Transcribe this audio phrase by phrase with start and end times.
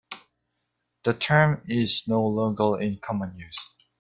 [1.03, 3.75] The term is no longer in common use.